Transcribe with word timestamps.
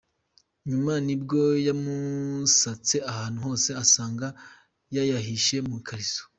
Nyuma 0.69 0.93
nibwo 1.05 1.39
yamusatse 1.67 2.95
ahantu 3.11 3.37
hose 3.45 3.69
asanga 3.83 4.27
yayahishe 4.95 5.57
mu 5.67 5.75
ikariso. 5.81 6.21